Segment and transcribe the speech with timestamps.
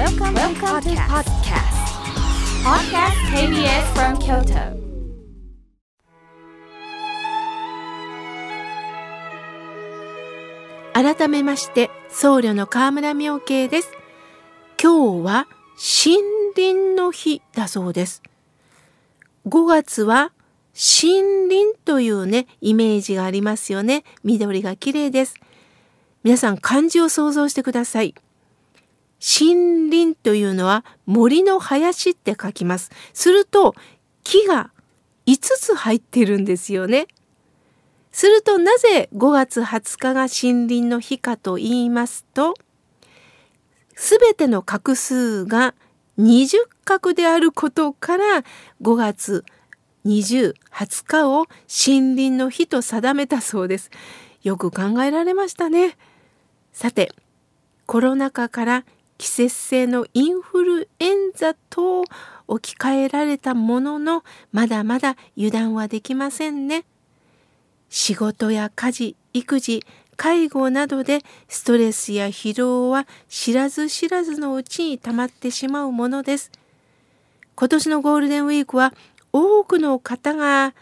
[0.00, 1.76] Welcome, Welcome to podcast.
[2.64, 4.80] Podcast KBS from Kyoto.
[10.94, 13.92] 改めまして僧侶の河村明慶です。
[14.82, 16.16] 今日は森
[16.56, 18.22] 林の日だそうです。
[19.46, 20.32] 5月は
[20.72, 24.04] 森林というねイメージがありますよね。
[24.24, 25.34] 緑が綺麗です。
[26.24, 28.14] 皆さん漢字を想像してください。
[29.20, 33.74] 森林というのは森の林って書きますすると
[34.24, 34.70] 木が
[35.26, 37.06] 5つ入ってるんですよね
[38.12, 42.54] するとなぜ5月20日が森林の日かと言いますと、
[43.94, 45.74] すべての画数が
[46.18, 48.24] 20画であることから
[48.82, 49.44] 5月
[50.04, 53.90] 20、20日を森林の日と定めたそうです。
[54.42, 55.96] よく考えられましたね。
[56.72, 57.12] さて、
[57.86, 58.84] コロナ禍から
[59.20, 62.04] 季節性のインフルエンザと
[62.46, 66.86] 置き換えられたものの、まだまだ油断はできませんね。
[67.90, 69.84] 仕事や家事、育児、
[70.16, 76.50] 介護などでストレスや疲労は知らず知らずのうちに溜まってしまうものです。
[77.56, 78.94] 今年のゴールデンウィークは
[79.34, 80.72] 多くの方が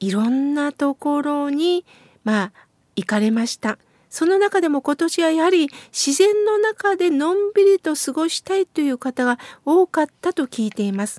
[0.00, 1.84] いろんなところに
[2.24, 2.52] まあ
[2.96, 3.76] 行かれました。
[4.12, 11.18] その中でも今年はやはり自然の中でのんびりと過ごしたいという方が多かったと聞いています。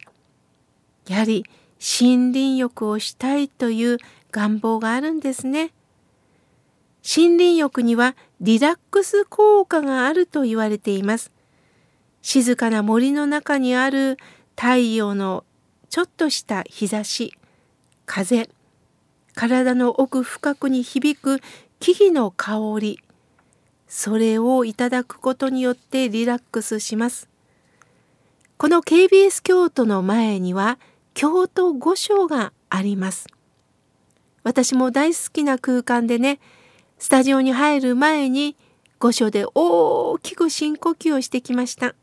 [1.08, 1.44] やはり
[1.80, 3.98] 森林浴をしたいという
[4.32, 5.72] 願望があるんですね。
[7.04, 11.32] 森林浴にはリラックス効果があると言われています。
[12.22, 14.20] 静かな森の中にある
[14.56, 15.46] 太陽の
[15.90, 17.34] ちょっとした日差し、
[18.06, 18.52] 風、
[19.34, 21.42] 体の奥深くに響く
[21.84, 23.00] 木々の香り、
[23.90, 27.28] それをいただくことによってリラックスします。
[28.56, 30.80] この KBS 京都の前には
[31.14, 33.28] 京都御所があります。
[34.44, 36.40] 私も大好きな空間でね、
[37.00, 38.56] スタジオに入る前に
[39.00, 41.96] 御所で大きく深呼吸をしてきました。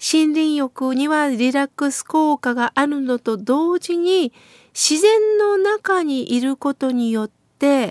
[0.00, 4.32] 森林浴にはリラックス効果があるのと同時に
[4.72, 7.90] 自然の中にいることによって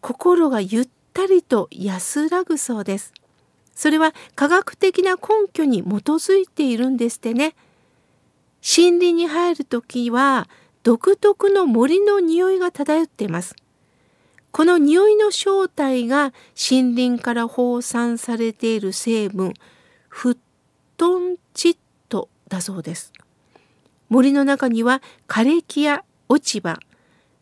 [0.00, 3.12] 心がゆったりと安らぐそうです。
[3.74, 7.54] それは科学的な根拠に基づいているんですってね。
[8.60, 10.48] 森林に入るときは
[10.82, 13.54] 独特の森の匂いが漂っています。
[14.50, 16.32] この匂いの正体が
[16.70, 19.54] 森林から放散されている成分、
[20.08, 20.38] フッ
[20.96, 21.76] トンチッ
[22.08, 23.12] ドだそうです。
[24.08, 26.78] 森の中には枯れ木や落ち葉、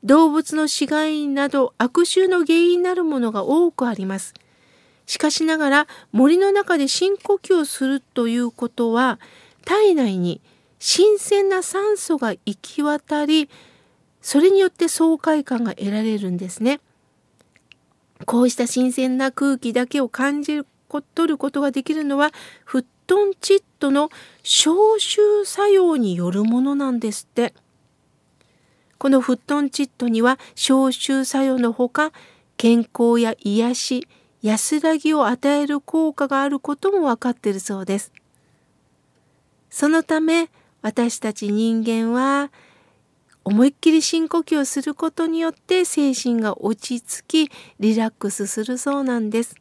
[0.06, 4.34] 動物の死骸など悪臭の原因になるものが多くあります。
[5.05, 9.19] しかしながら森の中で深呼吸をするということは
[9.65, 10.41] 体内に
[10.78, 13.49] 新鮮な酸素が行き渡り
[14.22, 16.81] それによって爽快感が得られるんですね。
[18.27, 22.31] こうした新鮮な空気だけを感じ取ることができるのは
[22.65, 24.11] フットンチッドの
[24.45, 27.55] 消臭作用によるものなんですって。
[29.06, 32.11] このフットンチッドには消臭作用のほか
[32.56, 34.09] 健康や癒し
[34.43, 38.12] 安らぎを与える効果があることも分かっているそうです。
[39.71, 40.50] そのため
[40.83, 42.50] 私たち人間は
[43.45, 49.55] 思いっきり深呼吸をすることによって精神が落ち着きリラックスするそうなんです。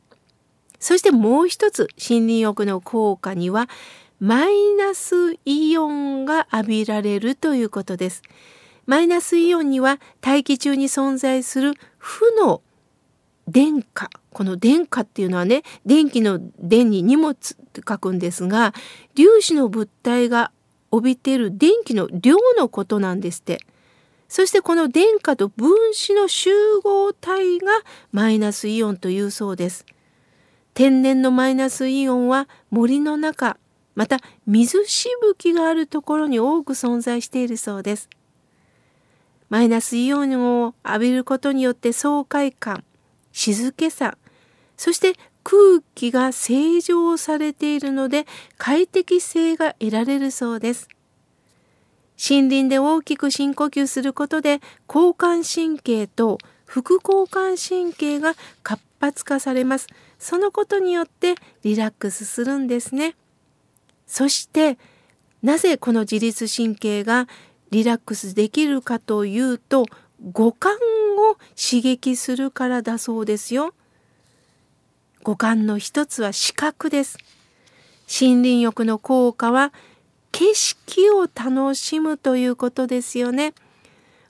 [0.79, 3.69] そしてもう一つ森林浴の効果には
[4.19, 8.23] マイナスイオンが浴びられるということです。
[8.85, 12.61] マイナスイオンには大気中に存在する負の
[13.47, 13.83] 電荷
[14.31, 17.35] この電荷っていうのはね電気の電に荷物っ
[17.71, 18.73] て書くんですが
[19.15, 20.51] 粒子の物体が
[20.91, 23.59] 帯びてる電気の量のことなんですって。
[24.27, 26.49] そしてこの電荷と分子の集
[26.83, 27.71] 合体が
[28.11, 29.85] マイナスイオンというそうです。
[30.73, 33.57] 天然のマイナスイオンは森の中、
[33.93, 38.09] また水しぶきがあるところに多く存在しているそうです。
[39.49, 42.83] マイナスイオンを浴びることによって爽快感、
[43.31, 44.17] 静けさ、
[44.77, 45.13] そして
[45.43, 48.25] 空気が清浄されているので
[48.57, 50.89] 快適性が得られるそうです。
[52.17, 58.33] 森林で大きく深呼吸することで交感神経と副交感神経が
[58.63, 59.87] 活発化されます。
[60.17, 63.15] そのことによってリラックスするんですね。
[64.07, 64.77] そして
[65.43, 67.27] なぜこの自律神経が
[67.71, 69.85] リラックスできるかというと
[70.31, 73.73] 五感を刺激するからだそうですよ。
[75.23, 77.17] 五感の一つは視覚です。
[78.07, 79.73] 森林浴の効果は
[80.31, 83.53] 景色を楽しむということですよね。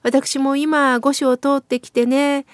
[0.06, 2.46] 私も今御所を通ってきてね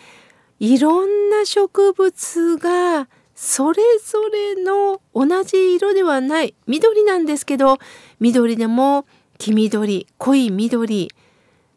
[0.60, 7.78] いろんな植物がそれぞれの同じ色ではない緑なんですけど
[8.22, 9.06] 緑でも
[9.42, 11.10] 黄緑濃い緑。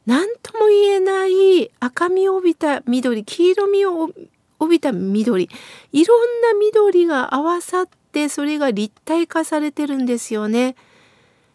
[0.05, 4.11] 何とも言えない赤みを帯びた緑黄色みを
[4.59, 5.49] 帯びた緑。
[5.93, 10.77] いろんな緑が合わさってそれが立体化されてるんですよね。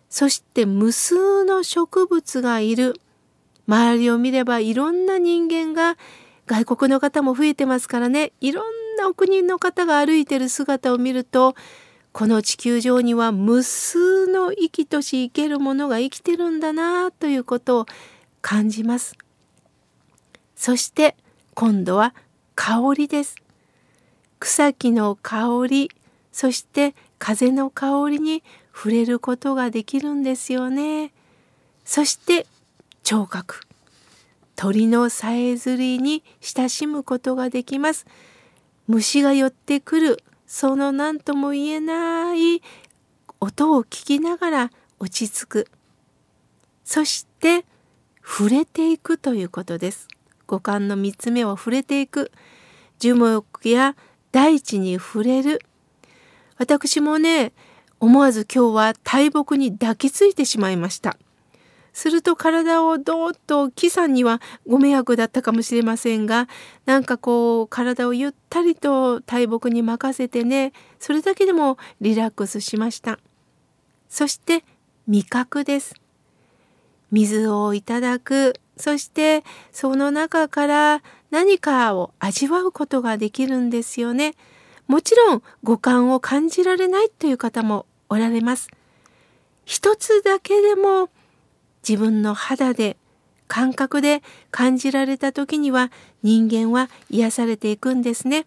[0.09, 2.99] そして無数の植物がいる。
[3.67, 5.95] 周りを見ればいろんな人間が
[6.47, 8.31] 外国の方も増えてますからね。
[8.41, 11.53] いろんなお国の方が歩いてる姿を見ると
[12.11, 17.85] この地球上には無数の生きとし生けるものが生きてるんだなということを
[18.41, 19.15] 感じます。
[20.55, 21.15] そして
[21.53, 22.13] 今度は
[22.55, 23.35] 香りです。
[24.39, 25.91] 草木の香り
[26.31, 31.11] そして風の香りに触れることができるんですよね。
[31.85, 32.45] そして
[33.03, 33.61] 聴覚
[34.55, 38.05] 鳥のさえずりに親しむことができます
[38.87, 42.63] 虫が寄ってくるその何とも言えない
[43.39, 45.67] 音を聞きながら落ち着く。
[46.83, 47.65] そして
[48.25, 50.07] 触れていくということです。
[50.47, 52.31] 五感の3つ目を触れていく。
[52.97, 53.95] 樹木や
[54.31, 55.61] 大地に触れる。
[56.57, 57.53] 私もね
[57.99, 61.19] 思わず今日は大木に抱きついてしまいました。
[61.99, 66.47] すると体をどーっと木さんにはご迷惑だったかもしれませんが
[66.85, 73.19] なんかこう体をゆったりと大木に任せてねそれだけでもリラックスしました。
[74.07, 74.63] そして
[75.07, 75.93] 味覚です。
[77.11, 78.53] 水をいただく。
[78.77, 79.43] そして
[79.73, 84.35] その中から何かを味わうことができるんですよね。
[84.87, 88.69] もちろん五感を感じられないという方もおられます。
[89.65, 91.09] 一つだけでも
[91.87, 92.97] 自分の肌で
[93.47, 94.21] 感覚で
[94.51, 95.91] 感じられた時には
[96.21, 98.45] 人間は癒されていくんですね。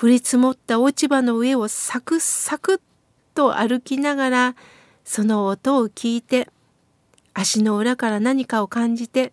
[0.00, 2.78] 降り積もった落ち葉の上をサクサクっ
[3.34, 4.56] と歩きながら
[5.04, 6.48] その音を聞いて
[7.34, 9.32] 足の裏から何かを感じて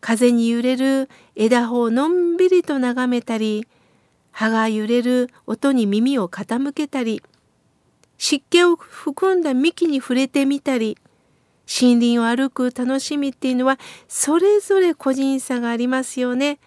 [0.00, 3.68] 風に揺れる枝葉をのんびりと眺めたり
[4.32, 7.22] 葉が揺れる音に耳を傾けたり
[8.18, 10.98] 湿気を含んだ幹に触れてみたり
[11.80, 13.78] 森林を歩く楽しみっていうのは
[14.08, 16.58] それぞれ個人差がありますよね。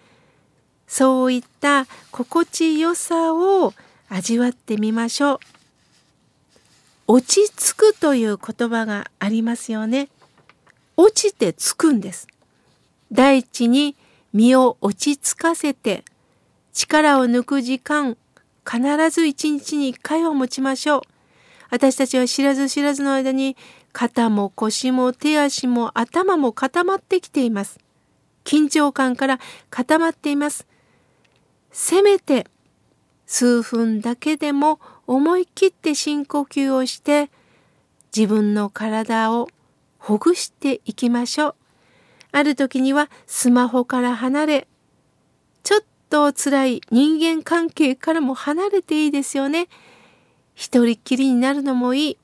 [0.86, 3.72] そういった心地よさを
[4.08, 5.38] 味わってみましょう。
[7.08, 10.08] 落ち着くという言葉がありますよね。
[10.96, 12.26] 落ちてつくんです。
[13.12, 13.96] 大地に
[14.32, 16.04] 身を落ち着かせて
[16.72, 18.16] 力を抜く時間
[18.68, 21.02] 必ず一日に一回は持ちましょう。
[21.70, 23.56] 私たちは知らず知らずの間に
[23.98, 27.78] 肩も腰も手足も頭も固まってきています。
[28.44, 29.40] 緊張感から
[29.70, 30.66] 固まっています。
[31.72, 32.46] せめて
[33.24, 37.30] 数分だけでも思い切って深呼吸をして
[38.14, 39.48] 自分の体を
[39.96, 41.54] ほぐしていきましょう。
[42.32, 44.68] ある時にはスマホから離れ
[45.62, 49.68] ちょっと辛い人間関係からも離れていいですよね。
[50.54, 52.18] 一人きりになるのもいい。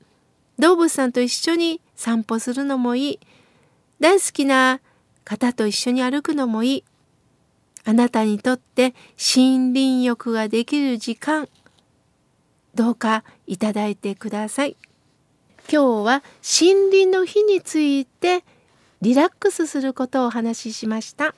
[0.58, 3.20] 動物さんと一緒に散歩するのもいい。
[4.00, 4.80] 大好きな
[5.24, 6.84] 方と一緒に歩くのもいい。
[7.84, 11.48] あなたにとって森林浴ができる時間、
[12.74, 14.76] どうかいただいてください。
[15.70, 18.44] 今日は森林の日について
[19.00, 21.34] リラックスすることをお話ししました。